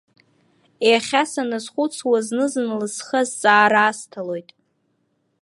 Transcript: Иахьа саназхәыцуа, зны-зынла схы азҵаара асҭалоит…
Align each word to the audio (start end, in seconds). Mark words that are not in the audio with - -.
Иахьа 0.89 1.23
саназхәыцуа, 1.31 2.19
зны-зынла 2.27 2.87
схы 2.95 3.17
азҵаара 3.21 3.81
асҭалоит… 3.89 4.49